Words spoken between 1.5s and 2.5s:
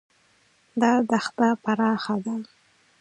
پراخه ده.